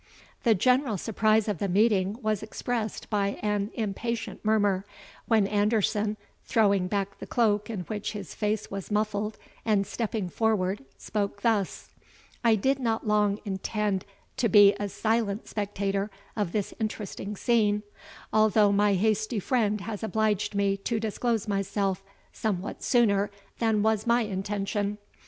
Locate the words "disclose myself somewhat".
20.99-22.81